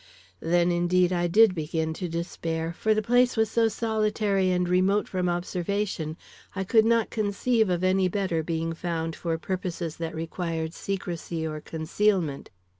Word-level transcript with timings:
Then 0.39 0.71
indeed 0.71 1.13
I 1.13 1.27
did 1.27 1.53
begin 1.53 1.93
to 1.93 2.09
despair, 2.09 2.73
for 2.73 2.95
the 2.95 3.03
place 3.03 3.37
was 3.37 3.51
so 3.51 3.67
solitary 3.67 4.49
and 4.49 4.67
remote 4.67 5.07
from 5.07 5.29
observation, 5.29 6.17
I 6.55 6.63
could 6.63 6.85
not 6.85 7.11
conceive 7.11 7.69
of 7.69 7.83
any 7.83 8.07
better 8.07 8.41
being 8.41 8.73
found 8.73 9.15
for 9.15 9.37
purposes 9.37 9.97
that 9.97 10.15
required 10.15 10.73
secrecy 10.73 11.45
or 11.45 11.61
concealment. 11.61 12.49